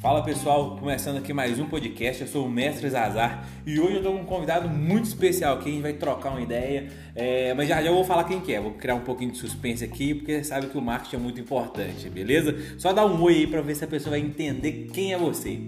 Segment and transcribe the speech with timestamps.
[0.00, 2.22] Fala pessoal, começando aqui mais um podcast.
[2.22, 5.68] Eu sou o Mestre Zazar e hoje eu tô com um convidado muito especial aqui.
[5.68, 8.52] A gente vai trocar uma ideia, é, mas já já eu vou falar quem que
[8.52, 8.60] é.
[8.60, 12.08] Vou criar um pouquinho de suspense aqui porque sabe que o marketing é muito importante,
[12.08, 12.56] beleza?
[12.78, 15.58] Só dá um oi aí pra ver se a pessoa vai entender quem é você.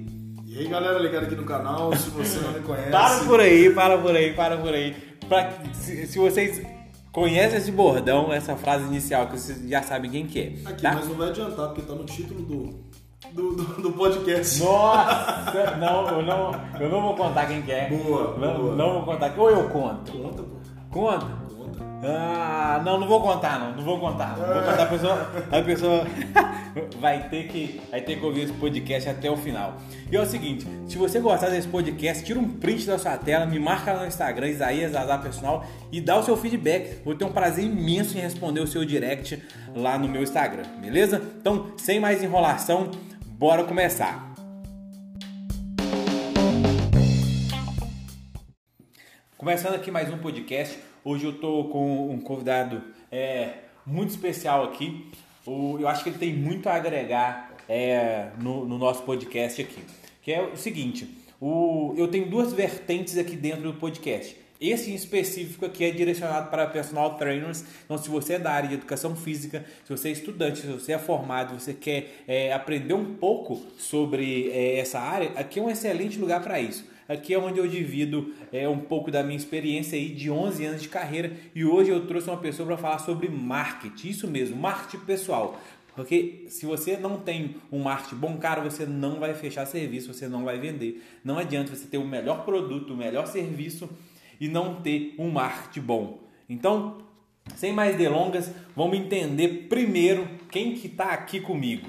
[0.46, 2.90] E aí galera ligado aqui no canal, se você não me conhece.
[2.90, 4.94] Para por aí, para por aí, para por aí.
[5.28, 6.62] Pra, se, se vocês
[7.12, 10.68] conhecem esse bordão, essa frase inicial, que vocês já sabem quem que é.
[10.70, 10.92] Aqui, tá?
[10.94, 12.84] mas não vai adiantar, porque tá no título do,
[13.32, 14.60] do, do, do podcast.
[14.62, 17.88] Nossa, não, eu não, eu não vou contar quem que é.
[17.88, 18.74] Boa, Não, boa.
[18.76, 19.34] não vou contar.
[19.38, 20.12] Ou eu conto.
[20.12, 20.56] Conta, pô.
[20.90, 21.41] Conta.
[22.04, 24.36] Ah, não, não vou contar não, não vou contar.
[24.36, 26.06] Não vou contar, a pessoa, a pessoa
[26.98, 29.76] vai ter que vai ter que ouvir esse podcast até o final.
[30.10, 33.46] E é o seguinte, se você gostar desse podcast, tira um print da sua tela,
[33.46, 37.04] me marca lá no Instagram, Isaías Azar Personal e dá o seu feedback.
[37.04, 39.40] Vou ter um prazer imenso em responder o seu direct
[39.76, 41.22] lá no meu Instagram, beleza?
[41.40, 42.90] Então, sem mais enrolação,
[43.38, 44.32] bora começar.
[49.38, 50.91] Começando aqui mais um podcast.
[51.04, 55.06] Hoje eu tô com um convidado é, muito especial aqui.
[55.44, 59.82] O- eu acho que ele tem muito a agregar é, no, no nosso podcast aqui.
[60.22, 61.08] Que é o seguinte:
[61.40, 64.36] o- eu tenho duas vertentes aqui dentro do podcast.
[64.60, 67.64] Esse em específico aqui é direcionado para personal trainers.
[67.84, 70.92] Então, se você é da área de educação física, se você é estudante, se você
[70.92, 75.68] é formado, você quer é, aprender um pouco sobre é, essa área, aqui é um
[75.68, 76.84] excelente lugar para isso.
[77.12, 80.82] Aqui é onde eu divido é, um pouco da minha experiência aí de 11 anos
[80.82, 85.04] de carreira e hoje eu trouxe uma pessoa para falar sobre marketing, isso mesmo, marketing
[85.04, 85.60] pessoal.
[85.94, 90.26] Porque se você não tem um marketing bom, cara, você não vai fechar serviço, você
[90.26, 91.04] não vai vender.
[91.22, 93.90] Não adianta você ter o melhor produto, o melhor serviço
[94.40, 96.18] e não ter um marketing bom.
[96.48, 96.96] Então,
[97.56, 101.88] sem mais delongas, vamos entender primeiro quem que está aqui comigo.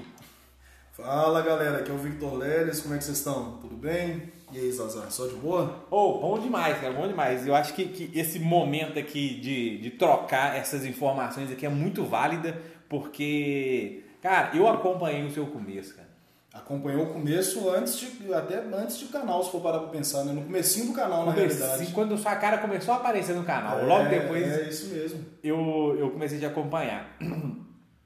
[0.92, 3.58] Fala galera, aqui é o Victor Leles, como é que vocês estão?
[3.60, 4.30] Tudo bem?
[4.54, 5.84] E aí, Zazar, só de boa?
[5.90, 7.44] Oh, bom demais, cara, bom demais.
[7.44, 12.04] Eu acho que, que esse momento aqui de, de trocar essas informações aqui é muito
[12.04, 12.56] válida,
[12.88, 16.08] porque, cara, eu acompanhei o seu começo, cara.
[16.52, 20.32] Acompanhou o começo antes de, até antes de canal, se for parar pra pensar, né?
[20.32, 21.90] No comecinho do canal, na realidade.
[21.92, 25.24] quando sua cara começou a aparecer no canal, logo É, depois É isso mesmo.
[25.42, 27.18] eu, eu comecei a acompanhar.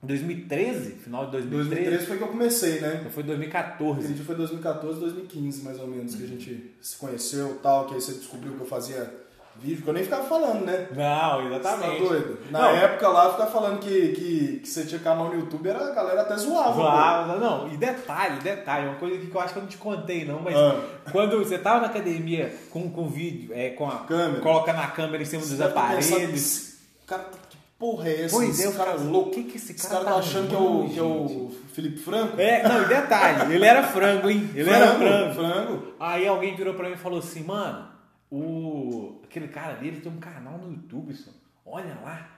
[0.09, 2.91] 2013, final de 2013, 2013 foi que eu comecei, né?
[3.11, 4.15] foi Aquele 2014.
[4.15, 7.95] dia foi 2014, 2015, mais ou menos, que a gente se conheceu e tal, que
[7.95, 9.29] aí você descobriu que eu fazia
[9.61, 10.87] vídeo, que eu nem ficava falando, né?
[10.95, 12.01] Não, Você exatamente.
[12.03, 12.39] tá doido?
[12.51, 12.69] Na Não.
[12.77, 16.21] época lá, ficar falando que, que, que você tinha canal no YouTube, era, a galera
[16.23, 16.73] até zoava.
[16.75, 16.81] pô.
[16.83, 20.25] Zoava, não, e detalhe, detalhe, uma coisa que eu acho que eu não te contei
[20.25, 20.81] não, mas Ah.
[21.11, 24.41] quando você tava na academia com, com vídeo, é, com a Câmera.
[24.41, 26.35] coloca na câmera em cima Você dos pensar, aparelhos.
[26.35, 27.38] "Esse Cara, que
[27.79, 28.37] porra é essa?
[28.37, 30.49] Pois Esse é, cara louco, o que que esse Esse cara cara tá tá achando
[30.49, 31.51] que é, arrumando, o, que é o?
[31.73, 32.41] Felipe Franco?
[32.41, 34.51] É, não, e detalhe, ele era frango, hein?
[34.55, 35.35] Ele era frango.
[35.35, 35.95] frango.
[36.01, 37.89] Aí alguém virou pra mim e falou assim, mano,
[38.31, 41.31] o aquele cara dele tem um canal no YouTube, só.
[41.65, 42.38] Olha lá.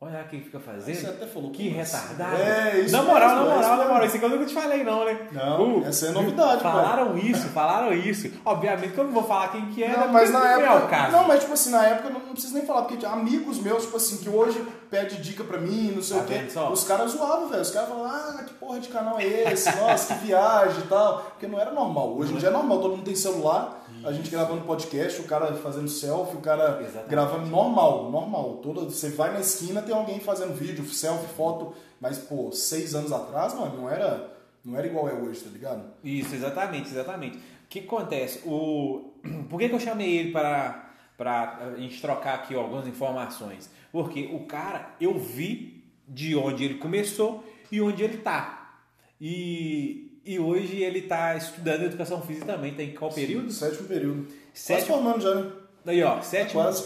[0.00, 0.94] Olha lá o que ele fica fazendo.
[0.94, 2.36] Você até falou, que retardado.
[2.36, 4.06] É, isso Na moral, mesmo, na é moral, na moral.
[4.06, 5.18] Isso aqui eu nunca te falei, não, né?
[5.32, 6.62] Não, essa é novidade.
[6.62, 8.30] Falaram isso, falaram isso.
[8.44, 9.96] Obviamente que eu não vou falar quem que é, né?
[9.96, 10.84] Não, mas porque na não é época.
[10.84, 11.12] o caso.
[11.16, 13.58] Não, mas tipo assim, na época eu não, não preciso nem falar, porque tinha amigos
[13.58, 16.44] meus, tipo assim, que hoje pede dica pra mim, não sei Tá o quê.
[16.48, 16.70] só?
[16.70, 17.62] Os caras zoavam, velho.
[17.62, 18.06] Os caras falavam,
[18.38, 19.76] ah, que porra de canal é esse?
[19.80, 21.22] Nossa, que viagem e tal.
[21.22, 22.16] Porque não era normal.
[22.16, 25.54] Hoje em dia é normal, todo mundo tem celular, a gente gravando podcast, o cara
[25.54, 27.10] fazendo selfie, o cara Exatamente.
[27.10, 28.60] gravando normal, normal.
[28.62, 31.74] Toda, você vai na esquina, tem alguém fazendo vídeo, selfie, foto.
[32.00, 34.32] Mas, pô, seis anos atrás, mano, não era,
[34.64, 35.84] não era igual é hoje, tá ligado?
[36.02, 37.36] Isso, exatamente, exatamente.
[37.36, 38.42] O que acontece?
[38.46, 39.12] O...
[39.48, 43.70] Por que, que eu chamei ele para, para a gente trocar aqui ó, algumas informações?
[43.90, 48.80] Porque o cara, eu vi de onde ele começou e onde ele tá.
[49.20, 52.74] E, e hoje ele tá estudando educação física também.
[52.74, 53.50] Tem qual período?
[53.50, 54.26] Sétimo período.
[54.52, 55.50] Sétimo- Quase formando já, né?
[55.86, 56.84] Aí, ó, sétimo, Quase.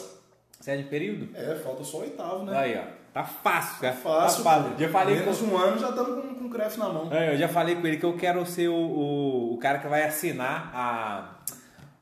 [0.61, 1.29] sétimo período?
[1.35, 2.57] É, falta só o oitavo, né?
[2.57, 3.03] Aí, ó.
[3.13, 3.95] Tá fácil, cara.
[3.95, 4.43] Fácil.
[4.45, 4.79] Tá fácil.
[4.79, 5.47] Já falei Menos com...
[5.47, 7.13] um ano já estamos com, com crefe na mão.
[7.13, 9.87] É, eu já falei com ele que eu quero ser o, o, o cara que
[9.89, 11.37] vai assinar a.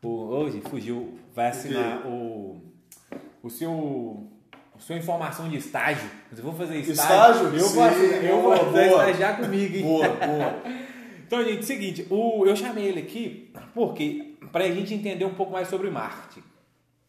[0.02, 1.18] O, hoje fugiu.
[1.34, 2.60] Vai assinar o.
[3.42, 4.26] O seu.
[4.76, 6.08] A sua informação de estágio.
[6.36, 6.92] Eu vou fazer estágio.
[6.92, 7.58] Estágio?
[7.58, 9.00] Eu Sim, vou, eu vou boa, fazer boa.
[9.02, 9.82] estagiar comigo, hein?
[9.82, 10.54] Boa, boa.
[11.30, 15.52] Então, gente, seguinte, o, eu chamei ele aqui porque para a gente entender um pouco
[15.52, 16.42] mais sobre marketing.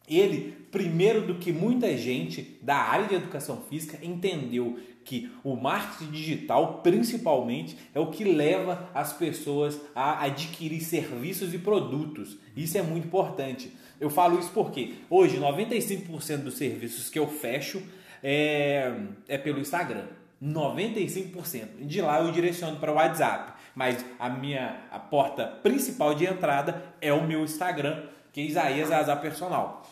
[0.08, 6.12] Ele, primeiro do que muita gente da área de educação física, entendeu que o marketing
[6.12, 12.38] digital, principalmente, é o que leva as pessoas a adquirir serviços e produtos.
[12.56, 13.72] Isso é muito importante.
[14.00, 17.82] Eu falo isso porque hoje 95% dos serviços que eu fecho
[18.22, 18.94] é,
[19.26, 20.06] é pelo Instagram.
[20.40, 21.86] 95%.
[21.86, 23.52] De lá eu direciono para o WhatsApp.
[23.74, 28.90] Mas a minha a porta principal de entrada é o meu Instagram, que é Isaías
[28.90, 29.86] Azar Personal.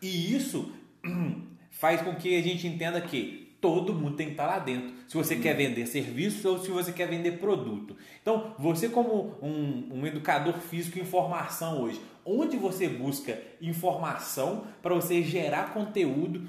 [0.00, 0.72] E isso
[1.70, 4.92] faz com que a gente entenda que todo mundo tem que estar lá dentro.
[5.06, 7.96] Se você quer vender serviço ou se você quer vender produto.
[8.20, 14.94] Então, você como um, um educador físico em formação hoje, onde você busca informação para
[14.94, 16.48] você gerar conteúdo,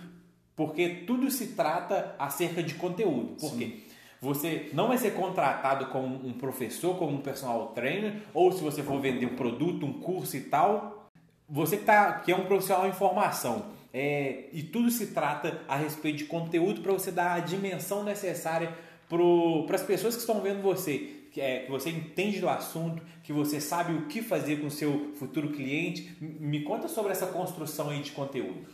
[0.55, 3.35] porque tudo se trata acerca de conteúdo.
[3.39, 3.83] Por quê?
[4.23, 8.81] Você não vai ser contratado como um professor, como um personal trainer, ou se você
[8.81, 11.09] for vender um produto, um curso e tal,
[11.49, 13.65] você que, tá, que é um profissional em formação.
[13.93, 18.73] É, e tudo se trata a respeito de conteúdo para você dar a dimensão necessária
[19.09, 21.19] para as pessoas que estão vendo você.
[21.29, 24.71] Que, é, que você entende do assunto, que você sabe o que fazer com o
[24.71, 26.15] seu futuro cliente.
[26.21, 28.65] Me conta sobre essa construção aí de conteúdo.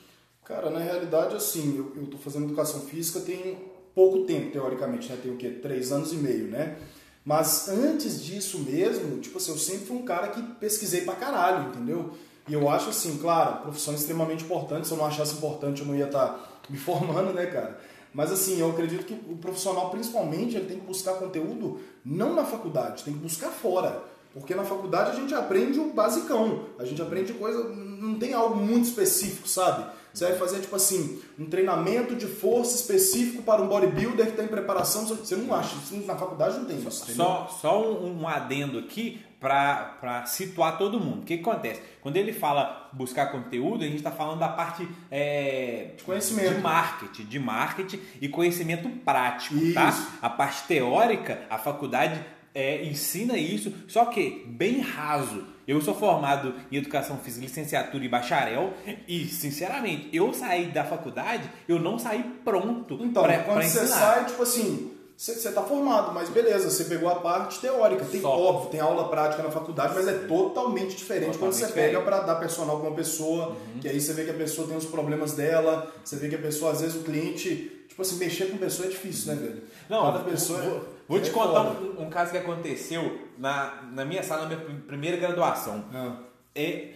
[0.45, 3.57] Cara, na realidade, assim, eu estou fazendo educação física tem
[3.99, 5.17] pouco tempo, teoricamente, né?
[5.21, 5.49] Tem o quê?
[5.49, 6.77] Três anos e meio, né?
[7.25, 11.67] Mas antes disso mesmo, tipo assim, eu sempre fui um cara que pesquisei pra caralho,
[11.67, 12.11] entendeu?
[12.47, 14.87] E eu acho assim, claro, profissão extremamente importante.
[14.87, 17.77] Se eu não achasse importante, eu não ia estar tá me formando, né, cara?
[18.13, 22.45] Mas assim, eu acredito que o profissional, principalmente, ele tem que buscar conteúdo não na
[22.45, 24.01] faculdade, tem que buscar fora.
[24.33, 28.55] Porque na faculdade a gente aprende o basicão, a gente aprende coisa, não tem algo
[28.55, 29.91] muito específico, sabe?
[30.13, 34.43] Você vai fazer, tipo assim, um treinamento de força específico para um bodybuilder que está
[34.43, 35.05] em preparação.
[35.05, 35.75] Você não acha,
[36.05, 37.13] na faculdade não tem isso.
[37.13, 41.21] Só, só um, um adendo aqui para situar todo mundo.
[41.21, 41.81] O que, que, acontece?
[42.01, 46.55] Quando ele fala buscar conteúdo, a gente está falando da parte é, de conhecimento.
[46.55, 49.89] De marketing, de marketing e conhecimento prático, tá?
[49.89, 50.05] isso.
[50.05, 50.17] tá?
[50.21, 52.19] A parte teórica, a faculdade
[52.53, 55.45] é, ensina isso, só que bem raso.
[55.69, 58.73] Eu sou formado em educação física, licenciatura e bacharel,
[59.07, 63.85] e sinceramente, eu saí da faculdade, eu não saí pronto então, para quando ensinar.
[63.85, 68.03] você sai, tipo assim, você está formado, mas beleza, você pegou a parte teórica.
[68.03, 68.29] Tem, Só.
[68.29, 72.21] óbvio, tem aula prática na faculdade, mas é totalmente diferente totalmente quando você pega para
[72.21, 73.79] dar personal para uma pessoa, uhum.
[73.79, 76.39] que aí você vê que a pessoa tem os problemas dela, você vê que a
[76.39, 77.75] pessoa, às vezes, o cliente.
[77.89, 79.61] Tipo assim, mexer com pessoa é difícil, né, velho?
[79.89, 80.61] Não, Cada pessoa.
[80.61, 84.55] Vou, vou é te contar um, um, caso que aconteceu na, na minha sala, na
[84.55, 85.85] minha primeira graduação.
[85.93, 86.17] Ah.
[86.53, 86.89] É,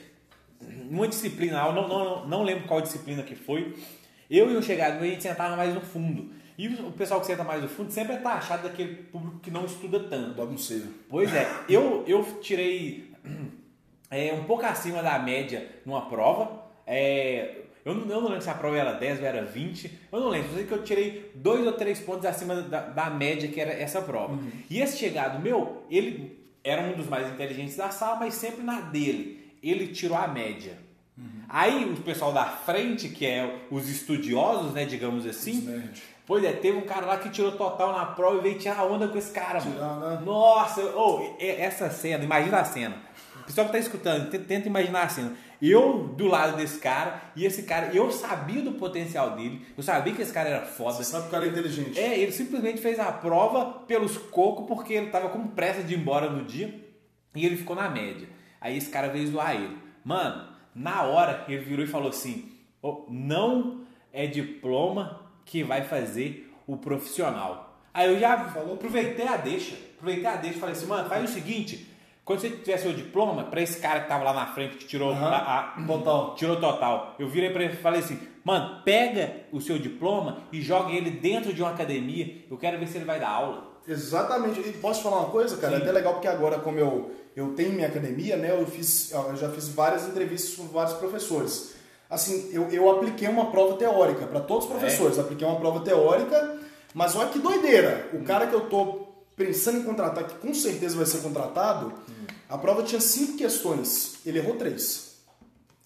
[0.89, 3.75] uma disciplina, eu não, não, não lembro qual disciplina que foi.
[4.29, 6.31] Eu e o chegado, a gente sentava mais no fundo.
[6.57, 9.65] E o pessoal que senta mais no fundo sempre é taxado daquele público que não
[9.65, 10.35] estuda tanto.
[10.35, 10.87] Bagunceiro.
[11.09, 11.49] Pois é.
[11.67, 13.11] Eu, eu tirei
[14.11, 16.63] é, um pouco acima da média numa prova.
[16.85, 19.99] É, eu, não, eu não lembro se a prova era 10 ou era 20.
[20.11, 20.49] Eu não lembro.
[20.51, 23.71] Eu sei que eu tirei dois ou três pontos acima da, da média que era
[23.71, 24.33] essa prova.
[24.33, 24.51] Uhum.
[24.69, 28.81] E esse chegado meu, ele era um dos mais inteligentes da sala, mas sempre na
[28.81, 29.53] dele.
[29.61, 30.77] Ele tirou a média.
[31.17, 31.43] Uhum.
[31.49, 35.91] Aí o pessoal da frente, que é os estudiosos, né, digamos assim,
[36.25, 39.09] Pois é, teve um cara lá que tirou total na prova e veio tirar onda
[39.09, 40.21] com esse cara, Tirar, né?
[40.23, 42.95] Nossa, oh, essa cena, imagina a cena.
[43.41, 45.33] O pessoal que tá escutando, tenta imaginar a cena.
[45.65, 50.13] Eu do lado desse cara, e esse cara, eu sabia do potencial dele, eu sabia
[50.13, 50.97] que esse cara era foda.
[50.97, 51.97] Você sabe que o cara é inteligente.
[51.97, 55.99] É, ele simplesmente fez a prova pelos cocos, porque ele tava com pressa de ir
[55.99, 56.83] embora no dia,
[57.33, 58.27] e ele ficou na média.
[58.59, 59.77] Aí esse cara veio zoar ele.
[60.03, 62.51] Mano, na hora ele virou e falou assim:
[62.81, 67.79] oh, não é diploma que vai fazer o profissional.
[67.93, 68.73] Aí eu já Falou.
[68.73, 71.87] aproveitei a deixa, aproveitei a deixa e falei assim, mano, faz o seguinte,
[72.25, 75.11] quando você tiver seu diploma, para esse cara que tava lá na frente que tirou
[75.11, 75.25] uhum.
[75.25, 76.35] a, a, total.
[76.35, 80.61] tirou total, eu virei para ele e falei assim, mano, pega o seu diploma e
[80.61, 83.73] joga ele dentro de uma academia, eu quero ver se ele vai dar aula.
[83.85, 84.61] Exatamente.
[84.61, 85.73] E posso falar uma coisa, cara?
[85.73, 85.79] Sim.
[85.79, 88.51] É até legal porque agora, como eu, eu tenho minha academia, né?
[88.51, 91.73] Eu, fiz, eu já fiz várias entrevistas com vários professores
[92.13, 95.17] assim, eu, eu apliquei uma prova teórica para todos os professores.
[95.17, 95.21] É.
[95.21, 96.59] Apliquei uma prova teórica,
[96.93, 98.09] mas olha que doideira.
[98.13, 98.23] O hum.
[98.23, 101.93] cara que eu tô pensando em contratar, que com certeza vai ser contratado,
[102.49, 104.15] a prova tinha cinco questões.
[104.25, 105.13] Ele errou três.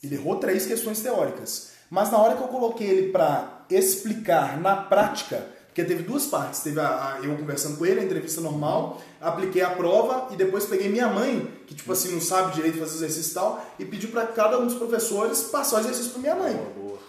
[0.04, 1.72] Ele errou três questões teóricas.
[1.90, 6.62] Mas na hora que eu coloquei ele para explicar na prática porque teve duas partes.
[6.62, 10.66] Teve a, a, eu conversando com ele, a entrevista normal, apliquei a prova e depois
[10.66, 14.08] peguei minha mãe, que tipo assim, não sabe direito fazer exercício e tal, e pedi
[14.08, 16.60] para cada um dos professores passar o exercício para minha mãe.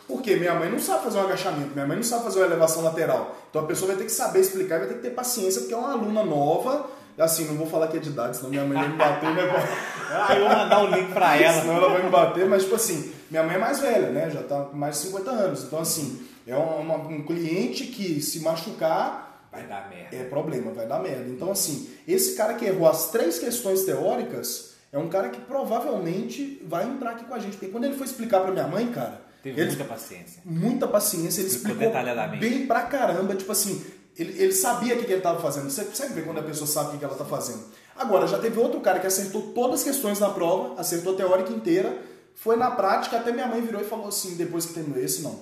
[0.09, 2.83] Porque minha mãe não sabe fazer um agachamento, minha mãe não sabe fazer uma elevação
[2.83, 3.37] lateral.
[3.51, 5.75] Então a pessoa vai ter que saber explicar e vai ter que ter paciência, porque
[5.75, 6.91] é uma aluna nova.
[7.19, 9.43] Assim, não vou falar que é de idade, senão minha mãe vai me bater, né?
[10.11, 11.61] ah, eu vou mandar o um link pra ela.
[11.61, 14.31] senão ela vai me bater, mas tipo assim, minha mãe é mais velha, né?
[14.31, 15.65] Já tá com mais de 50 anos.
[15.65, 19.47] Então assim, é uma, um cliente que se machucar.
[19.53, 20.17] Vai dar merda.
[20.17, 21.29] É problema, vai dar merda.
[21.29, 26.63] Então, assim, esse cara que errou as três questões teóricas é um cara que provavelmente
[26.67, 27.53] vai entrar aqui com a gente.
[27.53, 29.28] Porque quando ele foi explicar pra minha mãe, cara.
[29.43, 30.43] Teve muita paciência.
[30.45, 31.41] Muita paciência.
[31.41, 31.91] Ele explicou
[32.39, 33.35] bem pra caramba.
[33.35, 33.85] Tipo assim,
[34.17, 35.71] ele, ele sabia o que, que ele estava fazendo.
[35.71, 37.63] Você consegue ver quando a pessoa sabe o que, que ela está fazendo.
[37.97, 41.53] Agora, já teve outro cara que acertou todas as questões na prova, acertou a teórica
[41.53, 42.01] inteira,
[42.35, 45.41] foi na prática, até minha mãe virou e falou assim, depois que terminou, esse não.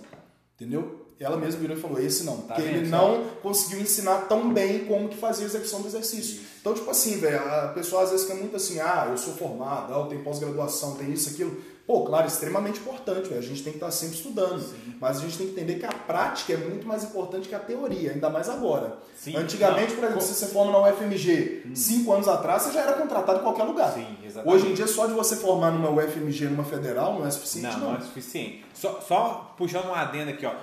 [0.54, 1.06] Entendeu?
[1.18, 2.38] Ela mesma virou e falou, esse não.
[2.38, 5.88] Tá porque vendo ele não conseguiu ensinar tão bem como que fazia a execução do
[5.88, 6.40] exercício.
[6.60, 9.94] Então, tipo assim, velho, a pessoa às vezes fica muito assim, ah, eu sou formado,
[9.94, 11.56] ah, eu tenho pós-graduação, tem isso, aquilo.
[11.86, 13.32] Pô, claro, extremamente importante.
[13.32, 14.60] A gente tem que estar sempre estudando.
[15.00, 17.60] Mas a gente tem que entender que a prática é muito mais importante que a
[17.60, 18.98] teoria, ainda mais agora.
[19.14, 19.36] Sim.
[19.36, 22.94] Antigamente, Não, por exemplo, se você forma na UFMG, cinco anos atrás, você já era
[22.94, 23.92] contratado em qualquer lugar.
[23.92, 24.54] Sim, exatamente.
[24.56, 27.78] Hoje em dia, só de você formar numa UFMG, numa federal, não é suficiente, Não,
[27.78, 27.90] não.
[27.92, 28.64] não é suficiente.
[28.74, 30.54] Só, só puxando uma adenda aqui, ó.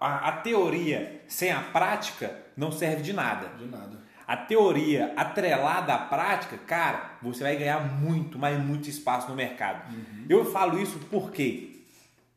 [0.00, 3.48] A, a teoria sem a prática não serve de nada.
[3.58, 4.03] De nada.
[4.26, 9.94] A teoria atrelada à prática, cara, você vai ganhar muito, mas muito espaço no mercado.
[10.28, 11.70] Eu falo isso porque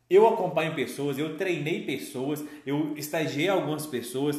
[0.10, 4.38] eu acompanho pessoas, eu treinei pessoas, eu estagiei algumas pessoas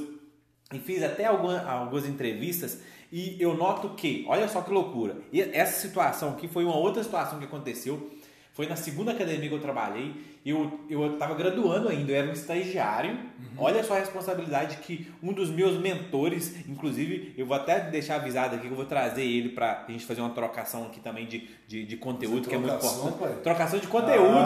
[0.73, 5.41] e fiz até alguma- algumas entrevistas e eu noto que, olha só que loucura, e
[5.41, 8.11] essa situação aqui foi uma outra situação que aconteceu.
[8.53, 10.15] Foi na segunda academia que eu trabalhei,
[10.51, 13.19] eu eu estava graduando ainda, eu era um estagiário.
[13.61, 18.55] Olha só a responsabilidade que um dos meus mentores, inclusive, eu vou até deixar avisado
[18.55, 21.49] aqui que eu vou trazer ele para a gente fazer uma trocação aqui também de,
[21.67, 23.19] de, de conteúdo, que é muito importante.
[23.19, 23.35] pai?
[23.43, 24.37] Trocação de conteúdo,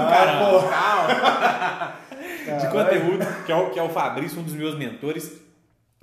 [0.72, 1.96] Ah.
[2.46, 5.40] Calma de conteúdo, que é, o, que é o Fabrício, um dos meus mentores.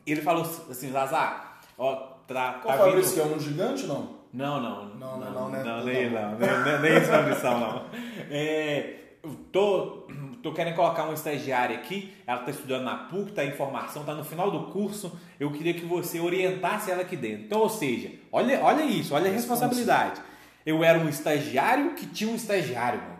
[0.05, 1.95] Ele falou assim, Zazá, ó,
[2.27, 4.19] tá, Qual tá Fabrício que é um gigante, não?
[4.31, 5.63] Não, não, Não, não, não, né?
[5.63, 6.37] não, nem, não,
[6.79, 7.85] nem, esse Fabrício, não.
[8.29, 10.07] É, eu tô,
[10.41, 14.13] tô querendo colocar uma estagiária aqui, ela tá estudando na PUC, tá em formação, tá
[14.13, 17.45] no final do curso, eu queria que você orientasse ela aqui dentro.
[17.45, 20.21] Então, ou seja, olha, olha isso, olha a responsabilidade.
[20.65, 23.19] Eu era um estagiário que tinha um estagiário, mano.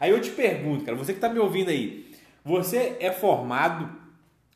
[0.00, 2.12] Aí eu te pergunto, cara, você que tá me ouvindo aí,
[2.44, 3.90] você é formado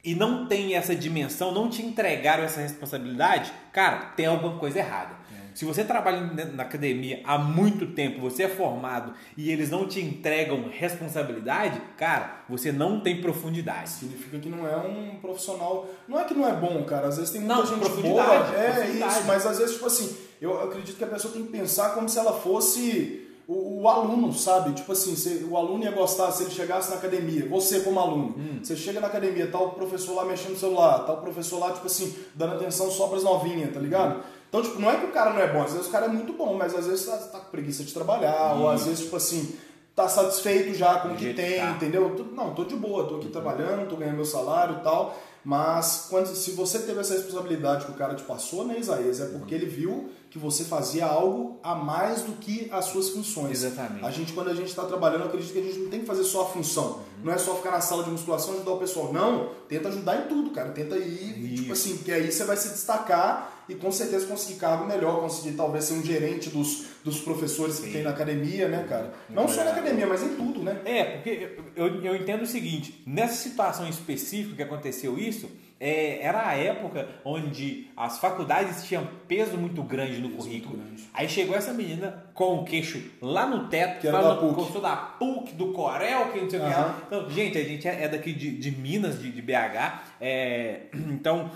[0.04, 5.19] e não tem essa dimensão, não te entregaram essa responsabilidade, cara, tem alguma coisa errada.
[5.54, 6.20] Se você trabalha
[6.54, 12.42] na academia há muito tempo, você é formado e eles não te entregam responsabilidade, cara,
[12.48, 13.90] você não tem profundidade.
[13.90, 15.86] Significa que não é um profissional.
[16.08, 17.08] Não é que não é bom, cara.
[17.08, 18.58] Às vezes tem muita Não, gente profundidade, boa.
[18.60, 19.12] É profundidade.
[19.18, 22.08] isso, mas às vezes, tipo assim, eu acredito que a pessoa tem que pensar como
[22.08, 24.72] se ela fosse o, o aluno, sabe?
[24.74, 28.34] Tipo assim, se o aluno ia gostar se ele chegasse na academia, você como aluno,
[28.38, 28.60] Hum.
[28.62, 31.72] você chega na academia, tá o professor lá mexendo no celular, tá o professor lá,
[31.72, 34.22] tipo assim, dando atenção só pras novinhas, tá ligado?
[34.50, 36.08] Então, tipo, não é que o cara não é bom, às vezes o cara é
[36.08, 39.14] muito bom, mas às vezes tá, tá com preguiça de trabalhar, ou às vezes, tipo
[39.14, 39.56] assim,
[39.94, 41.70] tá satisfeito já com o que tem, tá.
[41.70, 42.28] entendeu?
[42.34, 45.16] Não, tô de boa, tô aqui trabalhando, tô ganhando meu salário e tal.
[45.44, 49.20] Mas quando, se você teve essa responsabilidade que o cara te passou, né, Isaías?
[49.20, 53.64] É porque ele viu que você fazia algo a mais do que as suas funções.
[53.64, 54.04] Exatamente.
[54.04, 56.06] A gente, quando a gente está trabalhando, eu acredito que a gente não tem que
[56.06, 57.00] fazer só a função.
[57.24, 59.12] Não é só ficar na sala de musculação e ajudar o pessoal.
[59.12, 60.70] Não, tenta ajudar em tudo, cara.
[60.70, 64.86] Tenta ir, tipo assim, porque aí você vai se destacar e com certeza conseguir cargo
[64.86, 67.92] melhor, conseguir talvez ser um gerente dos, dos professores que Sim.
[67.92, 69.12] tem na academia, né, cara?
[69.28, 70.80] Não só na academia, mas em tudo, né?
[70.84, 75.48] É, porque eu, eu, entendo o seguinte, nessa situação específica que aconteceu isso,
[75.80, 80.76] é, era a época onde as faculdades tinham peso muito grande no currículo.
[80.76, 81.08] grande.
[81.14, 84.72] Aí chegou essa menina com o queixo lá no teto, Que era falando da PUC.
[84.72, 87.06] que da PUC, do Corel, que não sei o que.
[87.06, 90.02] Então, gente, a gente é é daqui de, de Minas, de, de BH.
[90.20, 91.50] é, então,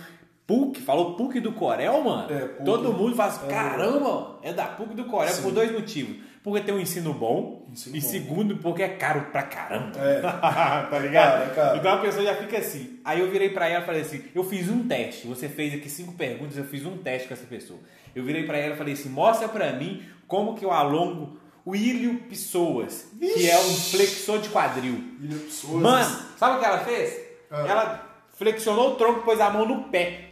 [0.47, 2.31] PUC, falou PUC do Corel, mano.
[2.33, 2.65] É, PUC.
[2.65, 3.47] Todo mundo faz, É.
[3.47, 5.43] caramba, é da PUC do Corel Sim.
[5.43, 6.17] por dois motivos.
[6.43, 8.07] Porque tem um ensino bom Ensino e bom.
[8.07, 9.99] segundo, porque é caro pra caramba.
[9.99, 10.21] É.
[10.91, 11.31] tá ligado?
[11.33, 11.77] Cara, é caro.
[11.79, 13.01] Então a pessoa já fica assim.
[13.03, 15.27] Aí eu virei pra ela e falei assim: eu fiz um teste.
[15.27, 17.79] Você fez aqui cinco perguntas, eu fiz um teste com essa pessoa.
[18.15, 21.75] Eu virei pra ela e falei assim: mostra pra mim como que eu alongo o
[21.75, 25.03] ilho pessoas, que é um flexor de quadril.
[25.23, 25.83] Ilha Pessoas.
[25.83, 27.21] Mano, sabe o que ela fez?
[27.51, 27.65] Ah.
[27.67, 30.29] Ela flexionou o tronco e pôs a mão no pé.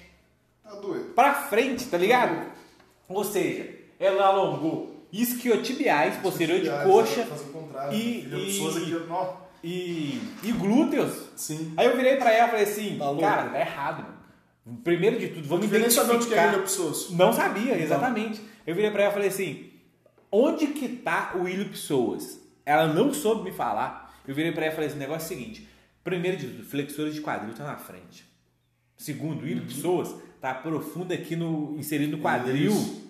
[0.74, 1.14] Tá doido.
[1.14, 2.50] Pra frente, tá ligado?
[3.08, 7.26] Ou seja, ela alongou isquiotibiais, posterior de Aliás, coxa
[7.92, 8.58] e- Ilha e-
[9.62, 11.28] e, e glúteos.
[11.36, 11.72] Sim.
[11.76, 14.78] Aí eu virei pra ela e falei assim, Tá cara, tá errado, mano.
[14.82, 16.52] Primeiro de tudo, vamos Não nem saber onde que é identificar.
[17.12, 18.40] Não sabia, exatamente.
[18.66, 19.70] Eu virei pra ela e falei assim,
[20.30, 22.40] onde que tá o Ilho Pessoas?
[22.64, 24.14] Ela não soube me falar.
[24.26, 25.68] Eu virei pra ela e falei assim, o negócio é o seguinte.
[26.04, 28.24] Primeiro de tudo, flexores de quadril tá na frente.
[28.96, 32.72] Segundo, o Ilho Pessoas tá profundo aqui no inserido no quadril.
[32.72, 33.00] Isso.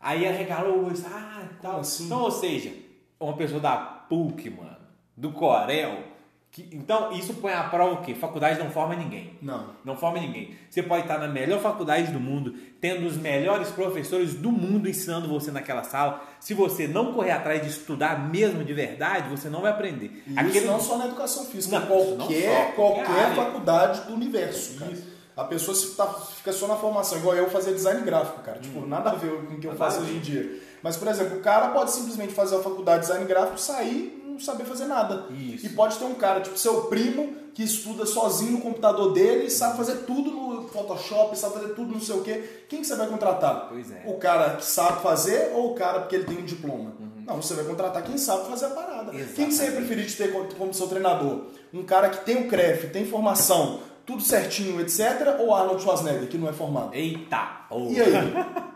[0.00, 1.80] Aí ela regalou o olho, ah, tal.
[1.80, 2.06] Assim?
[2.06, 2.72] Então, ou seja,
[3.20, 4.78] uma pessoa da PUC, mano,
[5.14, 6.16] do Corel.
[6.50, 8.14] Que, então, isso põe à prova o quê?
[8.14, 9.36] Faculdade não forma ninguém.
[9.42, 9.74] Não.
[9.84, 10.54] Não forma ninguém.
[10.70, 15.28] Você pode estar na melhor faculdade do mundo, tendo os melhores professores do mundo ensinando
[15.28, 16.26] você naquela sala.
[16.40, 20.24] Se você não correr atrás de estudar mesmo de verdade, você não vai aprender.
[20.26, 24.14] E isso não só na educação física, Não, qualquer, não só, qualquer qualquer faculdade do
[24.14, 24.92] universo, cara.
[24.92, 25.15] Isso.
[25.36, 28.58] A pessoa se tá, fica só na formação, igual eu fazer design gráfico, cara.
[28.58, 28.86] Tipo, Hum.
[28.86, 30.60] nada a ver com o que eu faço hoje em dia.
[30.82, 34.30] Mas, por exemplo, o cara pode simplesmente fazer a faculdade de design gráfico, sair e
[34.30, 35.26] não saber fazer nada.
[35.30, 35.66] Isso.
[35.66, 39.50] E pode ter um cara, tipo, seu primo, que estuda sozinho no computador dele e
[39.50, 42.64] sabe fazer tudo no Photoshop, sabe fazer tudo não sei o quê.
[42.68, 43.66] Quem que você vai contratar?
[43.70, 44.02] Pois é.
[44.06, 46.92] O cara que sabe fazer ou o cara porque ele tem um diploma?
[47.00, 47.24] Uhum.
[47.26, 49.10] Não, você vai contratar quem sabe fazer a parada.
[49.10, 49.76] Quem que você ia Exatamente.
[49.76, 51.46] preferir de ter como- como seu treinador?
[51.72, 55.36] Um cara que tem o CREF, tem formação, tudo certinho, etc.
[55.40, 56.94] Ou Arnold Schwarzenegger, que não é formado?
[56.94, 57.66] Eita!
[57.68, 57.88] Oh.
[57.90, 58.12] E aí?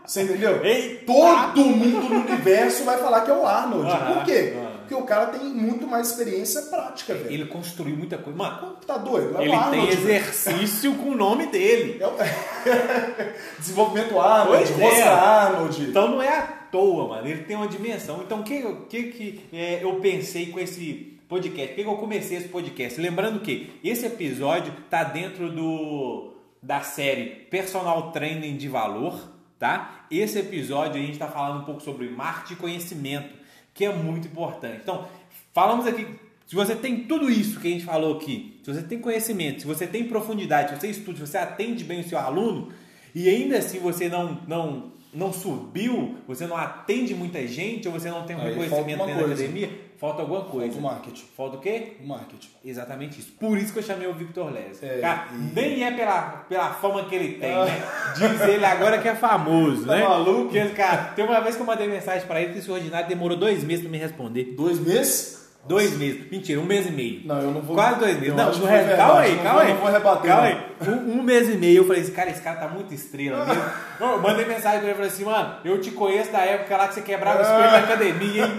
[0.05, 0.59] Você entendeu?
[0.65, 1.05] Eita!
[1.05, 3.89] Todo mundo no universo vai falar que é o Arnold.
[4.13, 4.53] Por quê?
[4.81, 7.31] Porque o cara tem muito mais experiência prática, velho.
[7.31, 8.37] Ele construiu muita coisa.
[8.37, 9.37] Mano, Tá doido?
[9.37, 9.77] É ele Arnold.
[9.87, 10.01] tem velho.
[10.17, 11.97] exercício com o nome dele.
[12.01, 12.11] É o...
[13.57, 15.03] Desenvolvimento Arnold, Pois é.
[15.03, 15.81] Arnold.
[15.83, 17.27] Então não é à toa, mano.
[17.27, 18.21] Ele tem uma dimensão.
[18.25, 21.69] Então o que, que, que é, eu pensei com esse podcast?
[21.69, 22.99] Por que, eu comecei esse podcast?
[22.99, 30.05] Lembrando que esse episódio tá dentro do da série Personal Training de Valor, tá?
[30.11, 33.33] Esse episódio a gente está falando um pouco sobre marketing e conhecimento,
[33.73, 34.81] que é muito importante.
[34.83, 35.07] Então,
[35.53, 36.05] falamos aqui
[36.45, 39.65] se você tem tudo isso que a gente falou aqui, se você tem conhecimento, se
[39.65, 42.73] você tem profundidade, se você estuda, se você atende bem o seu aluno
[43.15, 48.09] e ainda assim você não, não, não subiu, você não atende muita gente ou você
[48.09, 49.33] não tem um Aí reconhecimento dentro da coisa.
[49.43, 50.71] academia, falta alguma coisa.
[50.73, 51.25] Falta o marketing.
[51.35, 51.93] Falta o quê?
[52.01, 52.49] O marketing.
[52.63, 53.31] Exatamente isso.
[53.39, 54.81] Por isso que eu chamei o Victor Les.
[54.81, 57.83] É, Cara, e- nem é pela, pela fama que ele tem, né?
[58.17, 60.03] Diz ele agora que é famoso, Tá né?
[60.03, 60.53] maluco?
[60.75, 63.63] Cara, tem uma vez que eu mandei mensagem pra ele que esse ordinário demorou dois
[63.63, 64.53] meses pra me responder.
[64.55, 65.40] Dois meses?
[65.67, 66.29] Dois meses.
[66.31, 67.21] Mentira, um mês e meio.
[67.25, 67.75] Não, eu não vou.
[67.75, 68.35] Quase dois meses.
[68.35, 69.73] Não, não re- calma aí, calma aí.
[69.73, 70.25] Não vou rebater.
[70.31, 70.57] Calma aí.
[70.87, 73.63] Um, um mês e meio eu falei assim, cara, esse cara tá muito estrela mesmo.
[73.99, 76.87] Eu mandei mensagem pra ele e falei assim, mano, eu te conheço da época lá
[76.87, 78.51] que você quebrava o espelho na academia, hein?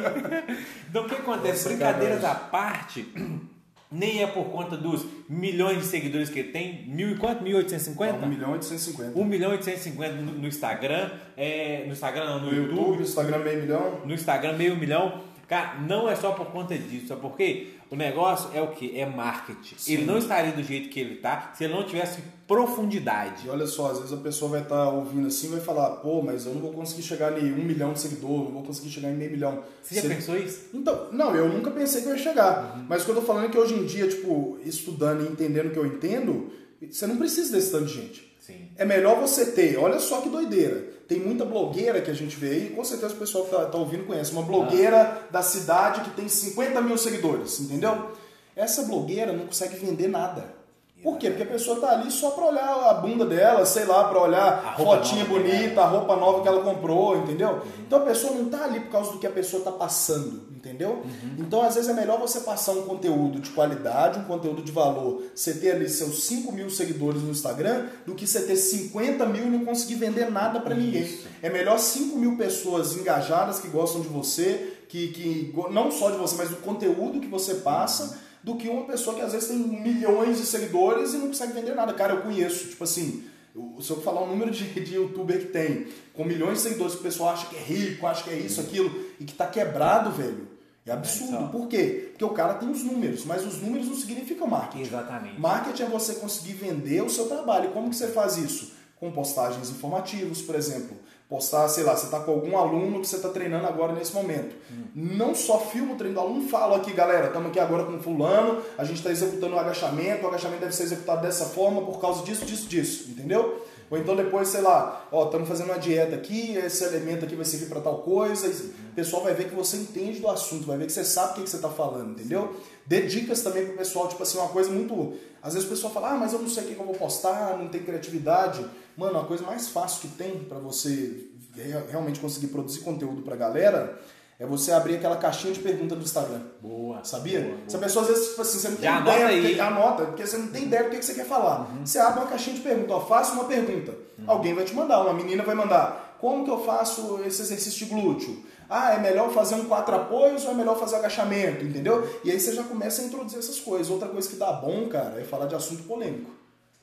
[0.88, 1.64] Então o que acontece?
[1.64, 3.06] Nossa, Brincadeiras à parte,
[3.90, 6.85] nem é por conta dos milhões de seguidores que ele tem.
[6.87, 7.42] Mil e quanto?
[7.44, 8.14] 1.850?
[8.23, 9.18] 1 milhão e 850.
[9.18, 11.11] 1 milhão e 850 no, no Instagram.
[11.37, 13.03] É, no Instagram não, no, No YouTube, YouTube.
[13.03, 14.00] Instagram meio milhão.
[14.05, 15.20] No Instagram, meio milhão.
[15.48, 17.74] Cara, não é só por conta disso, sabe por quê?
[17.90, 18.98] O negócio é o que?
[18.98, 19.74] É marketing.
[19.76, 19.92] Sim.
[19.92, 23.46] Ele não estaria do jeito que ele tá se ele não tivesse profundidade.
[23.46, 26.22] E olha só, às vezes a pessoa vai estar ouvindo assim e vai falar, pô,
[26.22, 29.11] mas eu não vou conseguir chegar em um milhão de seguidores, não vou conseguir chegar
[29.11, 29.62] em meio milhão.
[29.83, 30.68] Você já Se- pensou isso?
[30.72, 32.76] Então, não, eu nunca pensei que eu ia chegar.
[32.78, 32.87] Uhum.
[32.88, 35.66] Mas o que eu tô falando é que hoje em dia, tipo, estudando e entendendo
[35.66, 36.50] o que eu entendo,
[36.90, 38.33] você não precisa desse tanto de gente.
[38.40, 38.68] Sim.
[38.76, 40.91] É melhor você ter, olha só que doideira.
[41.12, 43.77] Tem muita blogueira que a gente vê aí, com certeza o pessoal que tá, tá
[43.77, 44.33] ouvindo conhece.
[44.33, 48.12] Uma blogueira da cidade que tem 50 mil seguidores, entendeu?
[48.57, 50.62] Essa blogueira não consegue vender nada.
[51.03, 51.31] Por quê?
[51.31, 54.23] Porque a pessoa tá ali só pra olhar a bunda dela, sei lá, pra A
[54.23, 57.61] olhar roupa fotinha nova bonita, a roupa nova que ela comprou, entendeu?
[57.81, 61.03] Então a pessoa não tá ali por causa do que a pessoa tá passando, entendeu?
[61.37, 65.25] Então às vezes é melhor você passar um conteúdo de qualidade, um conteúdo de valor,
[65.35, 69.47] você ter ali seus 5 mil seguidores no Instagram, do que você ter 50 mil
[69.47, 71.19] e não conseguir vender nada pra ninguém.
[71.43, 76.19] É melhor 5 mil pessoas engajadas que gostam de você, que, que não só de
[76.19, 79.59] você, mas do conteúdo que você passa, do que uma pessoa que às vezes tem
[79.59, 81.92] milhões de seguidores e não consegue vender nada.
[81.94, 83.24] Cara, eu conheço, tipo assim,
[83.55, 86.94] eu- se eu falar o número de, de youtuber que tem, com milhões de seguidores,
[86.94, 89.46] que o pessoal acha que é rico, acha que é isso, aquilo, e que tá
[89.46, 90.48] quebrado, velho.
[90.85, 91.35] É absurdo.
[91.37, 91.46] É, só.
[91.46, 92.09] Por quê?
[92.11, 94.83] Porque o cara tem os números, mas os números não significam marketing.
[94.83, 95.40] Exatamente.
[95.40, 97.70] Marketing é você conseguir vender o seu trabalho.
[97.70, 98.72] Como que você faz isso?
[98.98, 100.96] Com postagens informativos, por exemplo.
[101.33, 104.55] Postar, sei lá, você está com algum aluno que você está treinando agora nesse momento.
[104.95, 108.61] Não só filma o treino do aluno, fala aqui, galera, estamos aqui agora com fulano,
[108.77, 112.23] a gente está executando o agachamento, o agachamento deve ser executado dessa forma por causa
[112.23, 113.64] disso, disso, disso, entendeu?
[113.90, 117.47] Ou então depois, sei lá, ó, estamos fazendo uma dieta aqui, esse elemento aqui vai
[117.47, 118.47] servir para tal coisa.
[118.47, 121.35] O pessoal vai ver que você entende do assunto, vai ver que você sabe o
[121.37, 122.55] que, que você está falando, entendeu?
[122.87, 125.14] Dê dicas também pro pessoal, tipo assim, uma coisa muito.
[125.42, 127.57] Às vezes o pessoal fala, ah, mas eu não sei o que, eu vou postar,
[127.59, 128.64] não tem criatividade.
[128.97, 133.37] Mano, a coisa mais fácil que tem para você re- realmente conseguir produzir conteúdo pra
[133.37, 133.99] galera
[134.38, 136.40] é você abrir aquela caixinha de pergunta do Instagram.
[136.61, 137.05] Boa.
[137.05, 137.40] Sabia?
[137.42, 137.83] Boa, Se a boa.
[137.88, 139.40] pessoa às vezes, tipo assim, você não tem Já ideia anota aí.
[139.47, 139.55] Uhum.
[139.55, 141.71] que anota, porque você não tem ideia do que você quer falar.
[141.85, 143.92] Você abre uma caixinha de pergunta, ó, faça uma pergunta.
[144.18, 144.25] Uhum.
[144.27, 146.16] Alguém vai te mandar, uma menina vai mandar.
[146.21, 148.45] Como que eu faço esse exercício de glúteo?
[148.72, 152.08] Ah, é melhor fazer um quatro apoios ou é melhor fazer agachamento, entendeu?
[152.24, 153.90] E aí você já começa a introduzir essas coisas.
[153.90, 156.30] Outra coisa que dá bom, cara, é falar de assunto polêmico.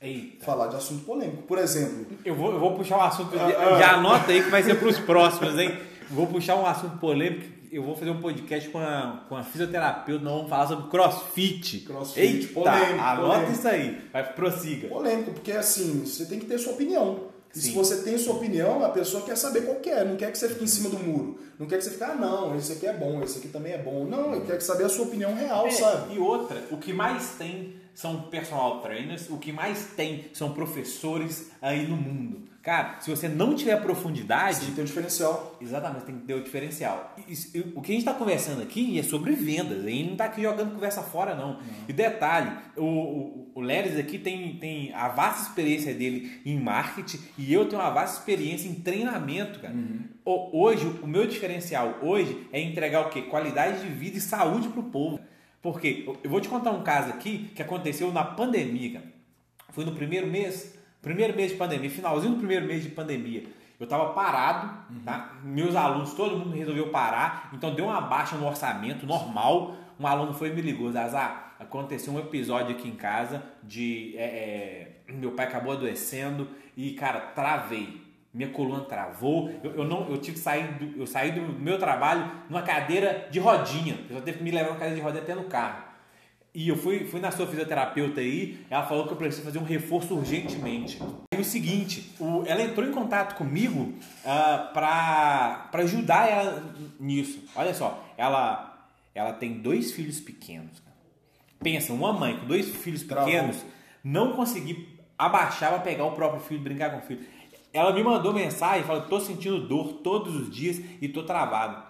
[0.01, 0.45] Eita.
[0.45, 1.43] Falar de assunto polêmico.
[1.43, 3.35] Por exemplo, Eu vou, eu vou puxar um assunto.
[3.35, 3.79] Ah, já, ah.
[3.79, 5.77] já anota aí que vai ser pros próximos, hein?
[6.09, 7.59] Vou puxar um assunto polêmico.
[7.71, 10.23] Eu vou fazer um podcast com a, com a fisioterapeuta.
[10.23, 11.81] Nós vamos falar sobre crossfit.
[11.81, 13.51] Crossfit, Eita, polêmico, anota polêmico.
[13.51, 14.01] isso aí.
[14.11, 14.87] Vai, prossiga.
[14.87, 17.29] polêmico, porque assim, você tem que ter sua opinião.
[17.55, 20.31] E se você tem sua opinião, a pessoa quer saber qual que é, não quer
[20.31, 21.39] que você fique em cima do muro.
[21.57, 23.77] Não quer que você fique, ah, não, esse aqui é bom, esse aqui também é
[23.77, 24.05] bom.
[24.05, 26.15] Não, ele quer saber a sua opinião real, É, sabe?
[26.15, 31.51] E outra, o que mais tem são personal trainers, o que mais tem são professores
[31.61, 32.47] aí no mundo.
[32.61, 34.59] Cara, se você não tiver profundidade.
[34.59, 35.57] Sim, tem um diferencial.
[35.59, 37.13] Exatamente, tem que ter o diferencial.
[37.75, 39.85] o que a gente está conversando aqui é sobre vendas.
[39.85, 41.55] A gente não está aqui jogando conversa fora, não.
[41.55, 41.59] não.
[41.89, 47.19] E detalhe, o, o, o Leris aqui tem, tem a vasta experiência dele em marketing
[47.37, 49.73] e eu tenho uma vasta experiência em treinamento, cara.
[49.73, 50.05] Uhum.
[50.53, 53.23] Hoje, o meu diferencial hoje é entregar o quê?
[53.23, 55.19] Qualidade de vida e saúde para o povo.
[55.61, 59.03] Porque eu vou te contar um caso aqui que aconteceu na pandemia.
[59.71, 63.43] Foi no primeiro mês Primeiro mês de pandemia, finalzinho do primeiro mês de pandemia.
[63.79, 64.99] Eu estava parado, uhum.
[64.99, 65.37] tá?
[65.43, 69.75] Meus alunos, todo mundo resolveu parar, então deu uma baixa no orçamento normal.
[69.97, 74.97] Um aluno foi e me ligou, Zazá, aconteceu um episódio aqui em casa de é,
[75.07, 78.01] é, meu pai acabou adoecendo e cara travei,
[78.33, 79.49] minha coluna travou.
[79.63, 83.27] Eu, eu, não, eu tive que sair, do, eu saí do meu trabalho numa cadeira
[83.31, 83.99] de rodinha.
[84.09, 85.89] Eu só teve que me levar uma cadeira de rodinha até no carro.
[86.53, 89.63] E eu fui, fui na sua fisioterapeuta aí, ela falou que eu preciso fazer um
[89.63, 90.99] reforço urgentemente.
[91.31, 96.63] E o seguinte, o, ela entrou em contato comigo uh, ah, para ajudar ela
[96.99, 97.43] nisso.
[97.55, 100.81] Olha só, ela, ela tem dois filhos pequenos.
[101.59, 103.63] Pensa, uma mãe com dois filhos pequenos
[104.03, 107.25] não conseguir abaixar para pegar o próprio filho, brincar com o filho.
[107.71, 111.89] Ela me mandou mensagem, falou: "Tô sentindo dor todos os dias e tô travado".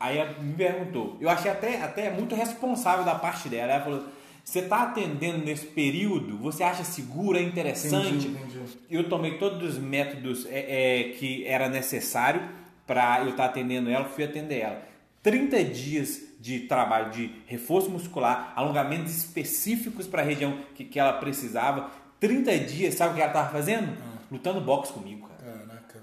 [0.00, 3.72] Aí ela me perguntou, eu achei até, até muito responsável da parte dela.
[3.72, 4.04] Ela falou:
[4.42, 6.38] Você está atendendo nesse período?
[6.38, 7.36] Você acha seguro?
[7.36, 8.08] É interessante?
[8.08, 8.78] Entendi, entendi.
[8.90, 12.40] Eu tomei todos os métodos é, é, que era necessário
[12.86, 14.82] para eu estar tá atendendo ela, fui atender ela.
[15.22, 21.12] 30 dias de trabalho de reforço muscular, alongamentos específicos para a região que, que ela
[21.12, 21.90] precisava.
[22.18, 23.94] 30 dias, sabe o que ela estava fazendo?
[24.30, 25.30] Lutando boxe comigo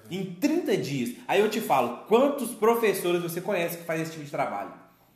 [0.10, 1.16] em 30 dias.
[1.28, 4.72] Aí eu te falo, quantos professores você conhece que faz esse tipo de trabalho?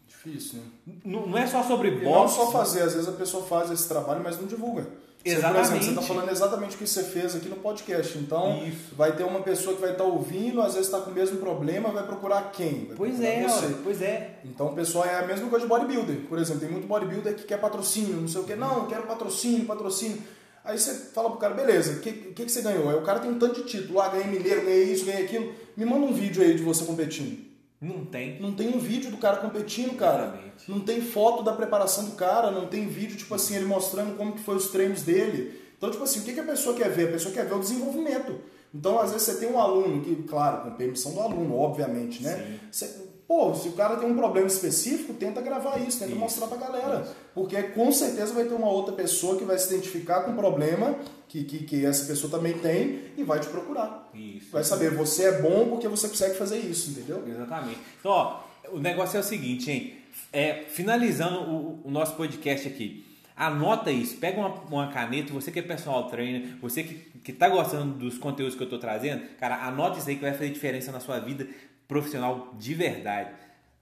[0.08, 0.96] Difícil, né?
[1.06, 2.06] Não, não é só sobre boxe.
[2.06, 4.88] não só fazer, às vezes a pessoa faz esse trabalho, mas não divulga.
[5.24, 5.68] Exatamente.
[5.68, 8.18] Você, por exemplo, você está falando exatamente o que você fez aqui no podcast.
[8.18, 8.96] Então, Isso.
[8.96, 11.38] vai ter uma pessoa que vai estar tá ouvindo, às vezes está com o mesmo
[11.38, 12.86] problema, vai procurar quem?
[12.86, 13.76] Vai pois é, você.
[13.84, 14.40] pois é.
[14.44, 16.22] Então, o pessoal é a mesma coisa de bodybuilder.
[16.28, 18.56] Por exemplo, tem muito bodybuilder que quer patrocínio, não sei o que.
[18.56, 20.18] Não, quero patrocínio, patrocínio.
[20.64, 22.90] Aí você fala pro cara, beleza, o que, que, que, você ganhou?
[22.90, 25.54] Aí o cara tem um tanto de título, ah, ganhei mineiro, ganhei isso, ganhei aquilo.
[25.76, 27.50] Me manda um vídeo aí de você competindo.
[27.82, 28.40] Não tem.
[28.40, 30.26] Não tem um vídeo do cara competindo, cara.
[30.26, 30.72] Exatamente.
[30.72, 34.34] Não tem foto da preparação do cara, não tem vídeo, tipo assim, ele mostrando como
[34.34, 35.60] que foi os treinos dele.
[35.76, 37.10] Então, tipo assim, o que, que a pessoa quer ver?
[37.10, 38.40] A pessoa quer ver o desenvolvimento.
[38.74, 42.60] Então, às vezes, você tem um aluno, que, claro, com permissão do aluno, obviamente, né?
[42.72, 42.86] Você,
[43.32, 46.20] Pô, se o cara tem um problema específico, tenta gravar isso, tenta isso.
[46.20, 47.00] mostrar pra galera.
[47.00, 47.16] Isso.
[47.34, 50.98] Porque com certeza vai ter uma outra pessoa que vai se identificar com o problema
[51.30, 54.10] que, que, que essa pessoa também tem e vai te procurar.
[54.14, 54.52] Isso.
[54.52, 57.24] Vai saber, você é bom porque você consegue fazer isso, entendeu?
[57.26, 57.80] Exatamente.
[58.02, 59.94] Então, ó, o negócio é o seguinte, hein?
[60.34, 63.06] É, finalizando o, o nosso podcast aqui.
[63.34, 67.94] Anota isso, pega uma, uma, caneta, você que é personal trainer, você que está gostando
[67.94, 71.00] dos conteúdos que eu estou trazendo, cara, anota isso aí que vai fazer diferença na
[71.00, 71.48] sua vida
[71.92, 73.32] profissional de verdade.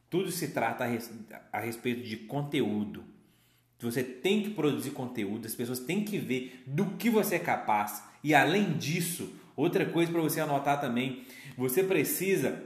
[0.10, 1.12] Tudo se trata a, res,
[1.54, 3.04] a respeito de conteúdo.
[3.80, 8.04] Você tem que produzir conteúdo, as pessoas têm que ver do que você é capaz.
[8.24, 11.24] E além disso, outra coisa para você anotar também,
[11.56, 12.64] você precisa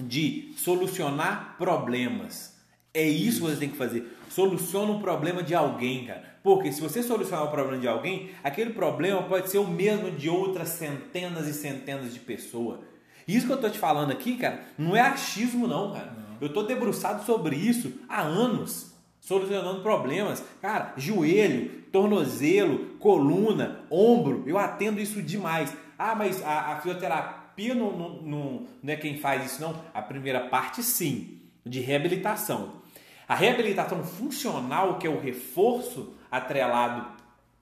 [0.00, 2.56] de solucionar problemas.
[2.92, 4.04] É isso que você tem que fazer.
[4.28, 6.38] Soluciona um problema de alguém, cara.
[6.42, 10.28] Porque se você solucionar o problema de alguém, aquele problema pode ser o mesmo de
[10.28, 12.80] outras centenas e centenas de pessoas.
[13.26, 16.06] Isso que eu tô te falando aqui, cara, não é achismo não, cara.
[16.06, 16.36] Não.
[16.40, 20.42] Eu tô debruçado sobre isso há anos, solucionando problemas.
[20.60, 25.72] Cara, joelho, tornozelo, coluna, ombro, eu atendo isso demais.
[25.98, 29.80] Ah, mas a, a fisioterapia não, não, não, não é quem faz isso não?
[29.94, 32.82] A primeira parte sim, de reabilitação.
[33.28, 37.06] A reabilitação funcional, que é o reforço atrelado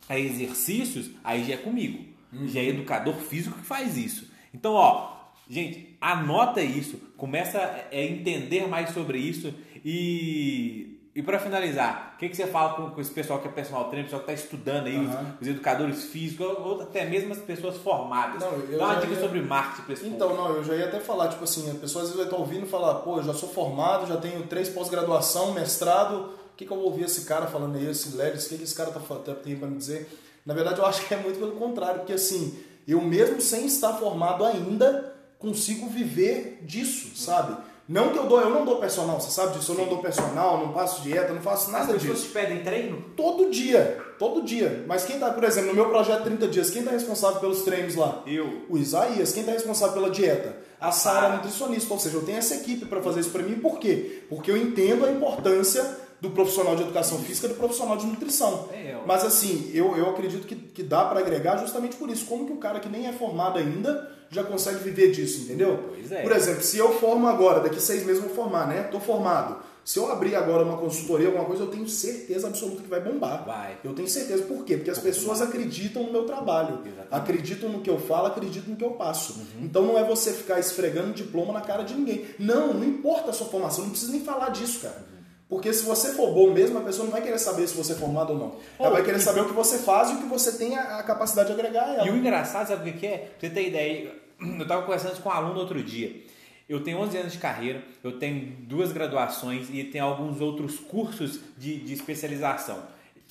[0.08, 2.04] a exercícios, aí já é comigo.
[2.32, 2.48] Uhum.
[2.48, 4.30] Já é educador físico que faz isso.
[4.54, 5.19] Então, ó,
[5.50, 9.52] Gente, anota isso, começa a entender mais sobre isso
[9.84, 13.50] e e para finalizar, o que, que você fala com, com esse pessoal que é
[13.50, 15.10] personal trainer, pessoal que está estudando aí, uhum.
[15.10, 18.40] os, os, educadores físicos, ou até mesmo as pessoas formadas?
[18.40, 19.20] Não, Dá uma dica ia...
[19.20, 22.04] sobre marketing para esse Então, não, eu já ia até falar, tipo assim, a pessoa
[22.04, 24.68] às vezes vai estar ouvindo e falar, pô, eu já sou formado, já tenho três
[24.68, 28.48] pós-graduação, mestrado, o que, que eu vou ouvir esse cara falando aí, esse Lelis, o
[28.50, 30.08] que, que esse cara tá, tá, tem para me dizer?
[30.46, 33.94] Na verdade, eu acho que é muito pelo contrário, porque assim, eu mesmo sem estar
[33.94, 35.09] formado ainda,
[35.40, 37.56] consigo viver disso, sabe?
[37.88, 40.58] Não que eu dou, eu não dou personal, você sabe disso, eu não dou personal,
[40.64, 42.12] não passo dieta, não faço nada disso.
[42.12, 43.04] As pessoas te pedem treino?
[43.16, 44.84] Todo dia, todo dia.
[44.86, 47.96] Mas quem tá, por exemplo, no meu projeto 30 dias, quem tá responsável pelos treinos
[47.96, 48.22] lá?
[48.28, 48.62] Eu.
[48.68, 50.56] O Isaías, quem tá responsável pela dieta?
[50.80, 53.80] A Sara, nutricionista, ou seja, eu tenho essa equipe para fazer isso para mim, por
[53.80, 54.22] quê?
[54.28, 55.84] Porque eu entendo a importância
[56.20, 58.68] do profissional de educação física e do profissional de nutrição.
[58.72, 62.26] É, eu- Mas assim, eu, eu acredito que, que dá para agregar justamente por isso.
[62.26, 65.84] Como que o cara que nem é formado ainda já consegue viver disso, entendeu?
[65.88, 66.22] Pois é.
[66.22, 68.84] Por exemplo, se eu formo agora, daqui seis meses eu vou formar, né?
[68.84, 69.56] Tô formado.
[69.84, 73.44] Se eu abrir agora uma consultoria, alguma coisa, eu tenho certeza absoluta que vai bombar.
[73.44, 73.78] Vai.
[73.82, 74.42] Eu tenho certeza.
[74.44, 74.76] Por quê?
[74.76, 76.80] Porque as pessoas acreditam no meu trabalho.
[76.84, 77.08] Exatamente.
[77.10, 79.32] Acreditam no que eu falo, acreditam no que eu passo.
[79.32, 79.64] Uhum.
[79.64, 82.26] Então não é você ficar esfregando diploma na cara de ninguém.
[82.38, 84.94] Não, não importa a sua formação, não precisa nem falar disso, cara.
[84.98, 85.20] Uhum.
[85.48, 87.96] Porque se você for bom mesmo, a pessoa não vai querer saber se você é
[87.96, 88.46] formado ou não.
[88.78, 90.76] Ela Oh, vai querer e- saber o que você faz e o que você tem
[90.76, 92.06] a, a capacidade de agregar a ela.
[92.06, 93.16] E o engraçado, sabe o que que é?
[93.18, 96.22] Pra você ter ideia, eu estava conversando com um aluno outro dia.
[96.68, 101.40] Eu tenho 11 anos de carreira, eu tenho duas graduações e tenho alguns outros cursos
[101.58, 102.80] de, de especialização.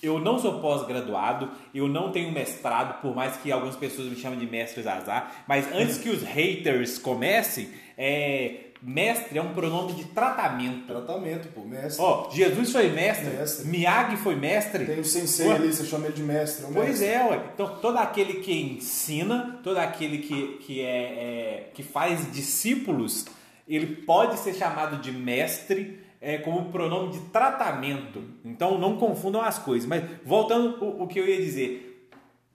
[0.01, 4.39] Eu não sou pós-graduado, eu não tenho mestrado, por mais que algumas pessoas me chamem
[4.39, 10.05] de mestre azar, mas antes que os haters comecem, é, mestre é um pronome de
[10.05, 10.87] tratamento.
[10.87, 12.01] Tratamento, pô, mestre.
[12.03, 13.67] Ó, Jesus foi mestre, Mestre.
[13.67, 14.85] Miyagi foi mestre.
[14.85, 16.65] Tem o sensei Ué, ali, você chama ele de mestre.
[16.65, 17.07] é o Pois mestre.
[17.07, 17.41] é, ué.
[17.53, 23.25] Então, todo aquele que ensina, todo aquele que, que, é, é- que faz discípulos,
[23.67, 28.23] ele pode ser chamado de mestre é, como pronome de tratamento.
[28.43, 29.87] Então, não confundam as coisas.
[29.87, 32.09] Mas, voltando o, o que eu ia dizer,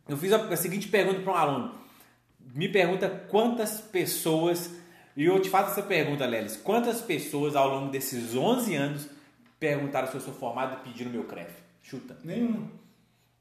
[0.08, 1.74] eu fiz a, a seguinte pergunta para um aluno.
[2.54, 4.70] Me pergunta quantas pessoas,
[5.16, 9.08] e eu te faço essa pergunta, Lelis, quantas pessoas ao longo desses 11 anos
[9.58, 11.52] perguntaram se eu sou formado e pediram meu CREF?
[11.82, 12.16] Chuta.
[12.24, 12.68] Nenhum.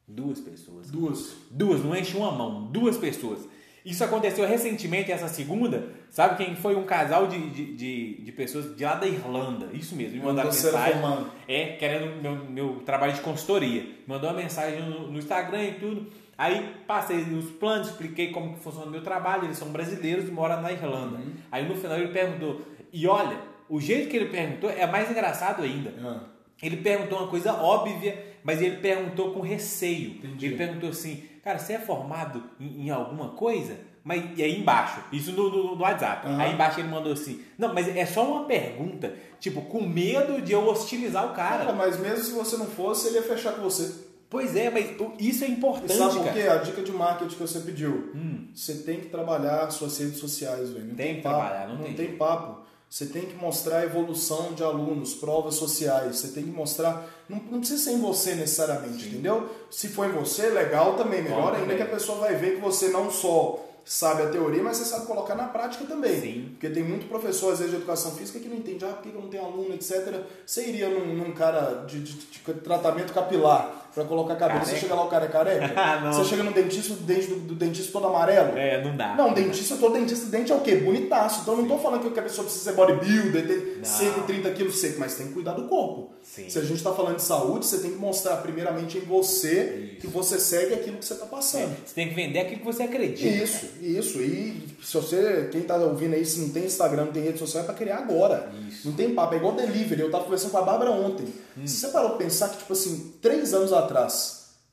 [0.07, 0.91] Duas pessoas.
[0.91, 1.36] Duas.
[1.49, 3.47] Duas, não enche uma mão, duas pessoas.
[3.86, 5.89] Isso aconteceu recentemente, essa segunda.
[6.09, 6.75] Sabe quem foi?
[6.75, 9.69] Um casal de, de, de, de pessoas de lá da Irlanda.
[9.73, 11.01] Isso mesmo, me mandaram mensagem.
[11.47, 13.81] É, querendo meu, meu trabalho de consultoria.
[13.81, 16.07] Me Mandou uma mensagem no, no Instagram e tudo.
[16.38, 19.46] Aí passei os planos, expliquei como que funciona o meu trabalho.
[19.46, 21.17] Eles são brasileiros e moram na Irlanda.
[21.17, 21.34] Uhum.
[21.52, 22.62] Aí no final ele perguntou.
[22.91, 23.38] E olha,
[23.69, 25.93] o jeito que ele perguntou é mais engraçado ainda.
[26.04, 26.24] Ah.
[26.62, 30.12] Ele perguntou uma coisa óbvia, mas ele perguntou com receio.
[30.17, 30.46] Entendi.
[30.48, 33.78] Ele perguntou assim, cara, você é formado em, em alguma coisa?
[34.04, 36.28] Mas, e aí embaixo, isso no, no- no WhatsApp.
[36.28, 36.39] Aham.
[36.41, 40.52] Aí embaixo ele mandou assim, não, mas é só uma pergunta, tipo, com medo de
[40.52, 41.60] eu hostilizar o cara.
[41.65, 44.12] Cara, mas mesmo se você não fosse, ele ia fechar com você.
[44.34, 46.41] Pois é, mas isso é E importante, sabe por quê?
[46.41, 48.12] A dica de marketing que você pediu.
[48.54, 50.88] Você tem que trabalhar suas redes sociais, velho.
[50.88, 52.17] Não Tem que papo, trabalhar, não tem jeito.
[52.17, 52.63] papo.
[52.89, 56.17] Você tem que mostrar a evolução de alunos, provas sociais.
[56.17, 57.08] Você tem que mostrar.
[57.30, 59.50] Não, não precisa ser em você necessariamente, entendeu?
[59.72, 61.24] Se for em você, legal também.
[61.24, 61.78] Melhor Bom ainda também.
[61.78, 65.06] que a pessoa vai ver que você não só sabe a teoria, mas você sabe
[65.08, 66.22] colocar na prática também.
[66.22, 66.48] Sim.
[66.52, 69.10] Porque tem muito professor, às vezes, de educação física que não entende, ah, por que
[69.10, 70.22] que eu não tenho aluno, etc.
[70.46, 74.82] Você iria num, num cara de, de- de tratamento capilar pra colocar cabelo, você Careca.
[74.82, 75.73] chega lá, o cara é careca?
[75.84, 76.12] Ah.
[76.12, 78.58] Você chega no dentista, o dente do, do dentista todo amarelo?
[78.58, 79.15] É, não dá.
[79.15, 80.75] Não, dentista, todo dentista, dente é o quê?
[80.75, 81.41] Bonitaço.
[81.41, 83.86] Então eu não tô falando que a pessoa precisa ser bodybuilder, ter Não.
[83.86, 86.12] 130 quilos seco, mas tem que cuidar do corpo.
[86.23, 86.49] Sim.
[86.49, 90.01] Se a gente tá falando de saúde, você tem que mostrar primeiramente em você Isso.
[90.01, 91.75] que você segue aquilo que você tá passando.
[91.86, 93.27] Você tem que vender aquilo que você acredita.
[93.27, 94.21] Isso, isso.
[94.21, 97.63] E se você, quem tá ouvindo aí, se não tem Instagram, não tem rede social,
[97.63, 98.51] é pra criar agora.
[98.69, 98.88] Isso.
[98.88, 100.01] Não tem papo, é igual delivery.
[100.01, 101.27] Eu tava conversando com a Bárbara ontem.
[101.58, 101.67] Hum.
[101.67, 103.83] Se você parou pra pensar que, tipo assim, três anos atrás,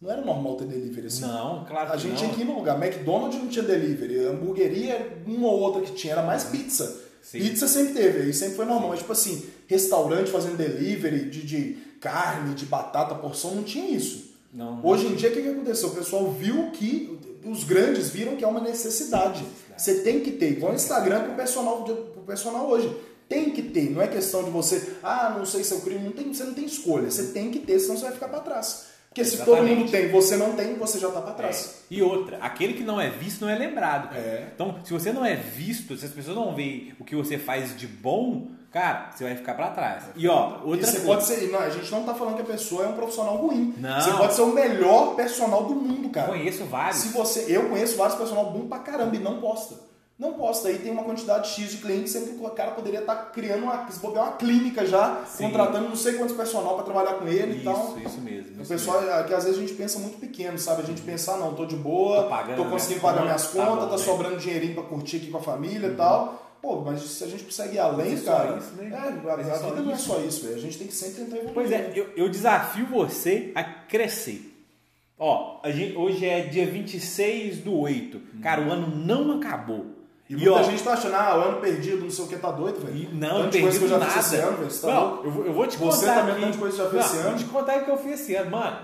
[0.00, 1.22] não era normal ter delivery assim.
[1.22, 2.16] Não, claro A gente não.
[2.16, 2.82] tinha que ir no lugar.
[2.82, 4.26] McDonald's não tinha delivery.
[4.26, 6.14] Hamburgueria, uma ou outra que tinha.
[6.14, 7.02] Era mais pizza.
[7.22, 7.38] Sim.
[7.38, 8.88] Pizza sempre teve, aí sempre foi normal.
[8.88, 14.30] Mas, tipo assim, restaurante fazendo delivery de, de carne, de batata, porção, não tinha isso.
[14.52, 15.90] Não, não Hoje em dia, o que, que aconteceu?
[15.90, 19.44] O pessoal viu que, os grandes viram que é uma necessidade.
[19.76, 22.94] Você tem que ter, igual o Instagram pro personal, pro personal hoje.
[23.28, 26.10] Tem que ter, não é questão de você, ah, não sei se eu crio, não
[26.10, 27.08] tem, você não tem escolha.
[27.08, 28.89] Você tem que ter, senão você vai ficar para trás.
[29.10, 31.82] Porque se todo mundo tem, você não tem, você já tá para trás.
[31.90, 31.94] É.
[31.94, 34.08] E outra, aquele que não é visto não é lembrado.
[34.08, 34.20] cara.
[34.20, 34.48] É.
[34.54, 37.76] Então, se você não é visto, se as pessoas não veem o que você faz
[37.76, 40.04] de bom, cara, você vai ficar pra trás.
[40.14, 41.06] E ó, E outra você coisa.
[41.06, 43.74] pode ser, não, a gente não tá falando que a pessoa é um profissional ruim.
[43.78, 44.00] Não.
[44.00, 46.28] Você pode ser o melhor personal do mundo, cara.
[46.28, 46.98] Conheço vários.
[46.98, 49.74] Se você, eu conheço vários personal bom pra caramba e não posta.
[50.20, 50.68] Não posta.
[50.68, 53.90] Aí tem uma quantidade X de clientes, sendo que o cara poderia estar criando uma,
[53.90, 55.44] se bobear uma clínica já, Sim.
[55.44, 57.98] contratando não sei quantos personal pra trabalhar com ele e Isso, tal.
[58.04, 58.58] isso mesmo.
[58.58, 59.14] O isso pessoal, mesmo.
[59.16, 60.82] é que às vezes a gente pensa muito pequeno, sabe?
[60.82, 63.64] A gente pensa, ah, não, tô de boa, Tô pagando tô conseguindo pagar minhas contas,
[63.68, 63.98] tá bom, tá né?
[63.98, 66.46] sobrando dinheirinho pra curtir aqui com a família e tal.
[66.60, 68.58] Pô, mas se a gente consegue ir além, Mas é cara.
[68.58, 68.90] isso, né?
[68.92, 70.06] É, a, Mas é a só vida não é isso.
[70.06, 70.56] só isso, velho.
[70.56, 71.54] A gente tem que sempre tentar evoluir.
[71.54, 74.46] Pois é, eu, eu desafio você a crescer.
[75.18, 78.20] Ó, a gente, hoje é dia 26 do 8.
[78.42, 79.86] Cara, o ano não acabou.
[80.30, 82.50] E muita ó, gente tá achando, ah, o ano perdido, não sei o que, tá
[82.52, 82.96] doido, velho.
[82.96, 84.36] E não, não de coisa que eu já perdi fiz nada.
[84.36, 84.70] esse ano, velho.
[84.70, 86.40] Você tá não, eu, vou- eu vou te Você contar também aqui.
[86.42, 87.38] tanto de coisa que já fez Não, esse Vou ano.
[87.38, 88.50] te contar o que eu fiz esse ano.
[88.52, 88.76] Mano,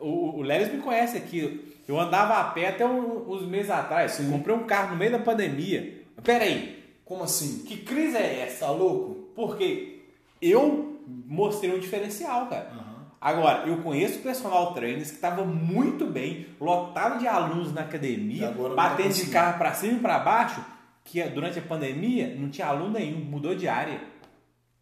[0.00, 1.74] o, o Lelis me conhece aqui.
[1.86, 4.16] Eu andava a pé até um- uns meses atrás.
[4.30, 6.02] Comprei um carro no meio da pandemia.
[6.24, 7.58] Pera aí, Como assim?
[7.66, 8.64] que crise é essa?
[8.66, 9.28] Tá louco?
[9.36, 10.02] Porque
[10.40, 12.86] eu mostrei um diferencial, cara.
[13.20, 18.48] Agora, eu conheço personal trainers que estavam muito bem, lotado de alunos na E academia,
[18.48, 20.60] tá batendo de carro para cima e para baixo,
[21.06, 24.00] que durante a pandemia não tinha aluno nenhum, mudou de área.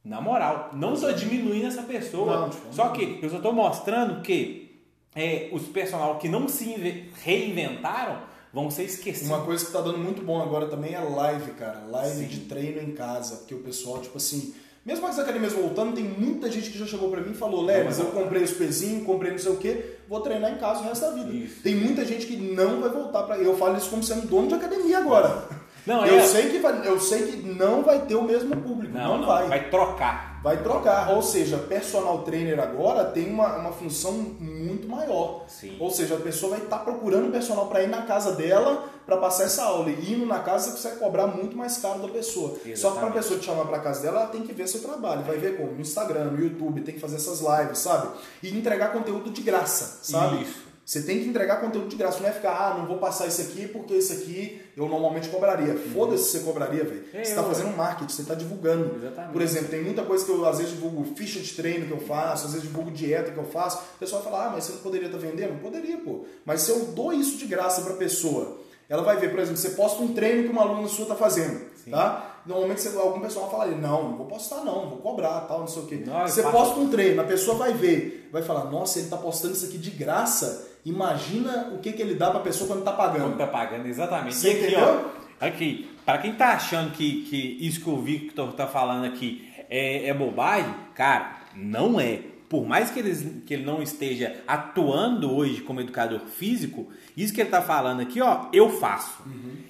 [0.04, 2.40] Na moral, não estou diminuindo essa pessoa.
[2.40, 4.82] Não, tipo, só que eu só estou mostrando que
[5.14, 8.18] é, os personal que não se inve- reinventaram
[8.52, 9.28] vão ser esquecidos.
[9.30, 11.84] Uma coisa que tá dando muito bom agora também é live, cara.
[11.88, 12.26] Live Sim.
[12.26, 13.36] de treino em casa.
[13.36, 14.54] Porque o pessoal, tipo assim.
[14.84, 17.98] Mesmo as academias voltando, tem muita gente que já chegou pra mim e falou: Leves,
[17.98, 21.00] eu comprei os pezinhos, comprei não sei o que, vou treinar em casa o resto
[21.06, 21.32] da vida.
[21.32, 21.62] Isso.
[21.62, 23.38] Tem muita gente que não vai voltar pra.
[23.38, 25.48] Eu falo isso como sendo dono de academia agora.
[25.86, 28.92] Não, eu, é- sei que vai, eu sei que não vai ter o mesmo público.
[28.94, 29.48] Não, Não, não, vai.
[29.48, 30.34] vai trocar.
[30.42, 31.10] Vai trocar.
[31.10, 35.44] Ou seja, personal trainer agora tem uma, uma função muito maior.
[35.48, 35.76] Sim.
[35.80, 39.44] Ou seja, a pessoa vai estar procurando personal para ir na casa dela para passar
[39.44, 39.88] essa aula.
[39.90, 42.50] E indo na casa você consegue cobrar muito mais caro da pessoa.
[42.50, 43.12] Só que para a Exatamente.
[43.14, 45.22] pessoa te chamar para casa dela, ela tem que ver seu trabalho.
[45.22, 45.72] Vai ver como?
[45.72, 48.08] No Instagram, no YouTube, tem que fazer essas lives, sabe?
[48.42, 50.42] E entregar conteúdo de graça, sabe?
[50.42, 50.63] Isso.
[50.84, 52.20] Você tem que entregar conteúdo de graça.
[52.20, 55.74] Não é ficar, ah, não vou passar isso aqui porque isso aqui eu normalmente cobraria.
[55.94, 57.04] Foda-se se você cobraria, velho.
[57.14, 58.96] É, você está fazendo marketing, você está divulgando.
[58.96, 59.32] Exatamente.
[59.32, 62.00] Por exemplo, tem muita coisa que eu às vezes divulgo ficha de treino que eu
[62.00, 63.78] faço, às vezes divulgo dieta que eu faço.
[63.96, 65.58] O pessoal fala, ah, mas você não poderia estar vendendo?
[65.62, 66.26] Poderia, pô.
[66.44, 69.70] Mas se eu dou isso de graça pra pessoa, ela vai ver, por exemplo, você
[69.70, 72.42] posta um treino que uma aluna sua tá fazendo, tá?
[72.44, 75.82] Normalmente você- algum pessoal fala, não, não vou postar não, vou cobrar, tal, não sei
[75.82, 76.02] o quê.
[76.06, 79.54] Não, você posta um treino, a pessoa vai ver, vai falar, nossa, ele tá postando
[79.54, 83.12] isso aqui de graça, imagina o que, que ele dá pra pessoa quando tá Quando
[83.12, 83.36] pagando.
[83.36, 84.34] tá pagando, exatamente.
[84.36, 85.10] Você e aqui, entendeu?
[85.40, 85.46] ó.
[85.46, 90.08] Aqui, para quem tá achando que, que isso que o Victor tá falando aqui é,
[90.08, 92.20] é bobagem, cara, não é.
[92.48, 97.40] Por mais que ele, que ele não esteja atuando hoje como educador físico, isso que
[97.40, 99.24] ele tá falando aqui, ó, eu faço.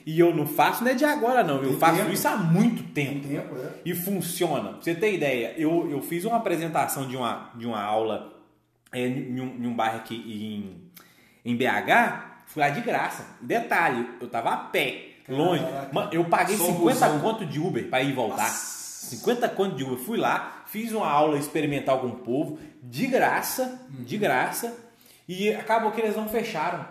[0.05, 1.63] E eu não faço não é de agora, não.
[1.63, 2.13] Eu Tem faço tempo.
[2.13, 3.29] isso há muito Tem tempo.
[3.29, 3.71] tempo, é.
[3.87, 4.71] E funciona.
[4.71, 8.35] Pra você ter ideia, eu, eu fiz uma apresentação de uma, de uma aula
[8.93, 10.83] é, em, um, em um bairro aqui em,
[11.45, 13.25] em BH, fui lá de graça.
[13.41, 15.63] Detalhe, eu tava a pé, longe.
[15.65, 15.93] Caraca.
[15.93, 16.79] Mano, eu paguei Só 50
[17.09, 17.21] busão.
[17.21, 18.49] conto de Uber pra ir voltar.
[18.49, 19.99] 50 conto de Uber.
[19.99, 24.77] Fui lá, fiz uma aula experimental com o povo, de graça, de graça,
[25.29, 26.87] e acabou que eles não fecharam.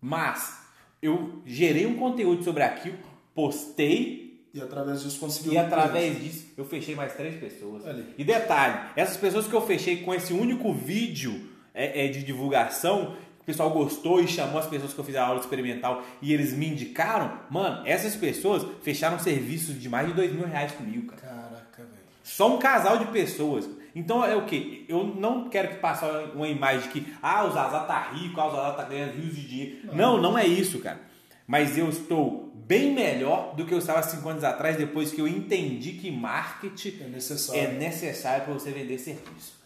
[0.00, 0.58] Mas
[1.00, 2.98] eu gerei um conteúdo sobre aquilo,
[3.34, 5.52] postei E através disso conseguiu.
[5.54, 7.86] e através disso eu fechei mais três pessoas.
[7.86, 8.14] Ali.
[8.18, 13.16] E detalhe, essas pessoas que eu fechei com esse único vídeo é, é, de divulgação,
[13.44, 16.54] o pessoal gostou e chamou as pessoas que eu fiz a aula experimental e eles
[16.54, 21.20] me indicaram, mano, essas pessoas fecharam serviços de mais de dois mil reais comigo, cara.
[21.20, 22.04] Caraca, velho.
[22.22, 23.68] Só um casal de pessoas.
[23.94, 24.86] Então é o que?
[24.88, 28.46] Eu não quero que passe uma imagem de que ah, o Zazá tá rico, ah,
[28.48, 29.76] o Zazá tá ganhando rios de dinheiro.
[29.92, 31.00] Não, não é isso, cara.
[31.46, 35.28] Mas eu estou bem melhor do que eu estava cinco anos atrás, depois que eu
[35.28, 37.60] entendi que marketing É necessário.
[37.62, 39.62] é necessário para você vender serviço.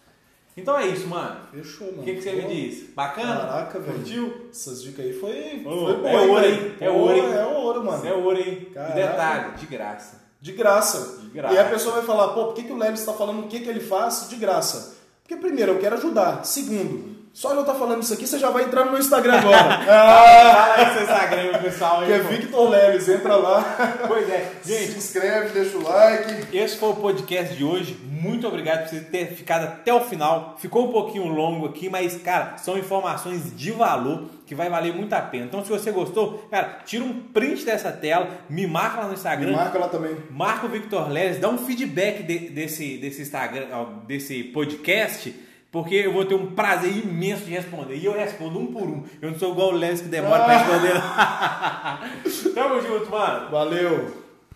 [0.59, 1.37] Então é isso, mano.
[1.53, 2.03] Fechou, mano.
[2.03, 2.91] O que, que você me Pô, diz?
[2.95, 3.37] Bacana?
[3.37, 3.99] Caraca, velho.
[3.99, 4.47] Curtiu?
[4.51, 6.75] Essas dicas aí foi, foi boa, é ouro, hein?
[6.81, 7.33] É ouro, hein?
[7.33, 7.99] É ouro, mano.
[7.99, 8.59] Isso é ouro, hein?
[8.63, 8.95] E Caraca.
[8.95, 10.29] detalhe, de graça.
[10.41, 11.19] De graça.
[11.23, 11.55] De graça.
[11.55, 13.49] E aí a pessoa vai falar, pô, por que, que o Lelis está falando o
[13.49, 14.97] que, que ele faz de graça?
[15.23, 16.45] Porque primeiro, eu quero ajudar.
[16.45, 19.35] Segundo, só de eu estar falando isso aqui, você já vai entrar no meu Instagram
[19.39, 19.75] agora.
[19.89, 22.05] ah, Fala aí seu Instagram, pessoal.
[22.05, 22.29] que é Aí, pô.
[22.31, 23.63] Victor Lelis, entra lá.
[24.09, 24.91] Pois é, gente.
[24.91, 26.57] Se inscreve, deixa o like.
[26.57, 27.97] Esse foi o podcast de hoje.
[28.11, 30.57] Muito obrigado por você ter ficado até o final.
[30.59, 35.13] Ficou um pouquinho longo aqui, mas, cara, são informações de valor que vai valer muito
[35.13, 35.45] a pena.
[35.45, 39.53] Então, se você gostou, cara, tira um print dessa tela, me marca lá no Instagram.
[39.53, 40.17] Marca lá também.
[40.29, 43.67] Marca o Victor Leles, dá um feedback de- desse, desse Instagram,
[44.09, 47.97] desse podcast, porque eu vou ter um prazer imenso de responder.
[47.97, 49.05] E eu respondo um por um.
[49.21, 52.55] Eu não sou igual o Leles que demora pra responder.
[52.55, 53.51] Tamo junto, mano.
[53.51, 54.28] Valeu.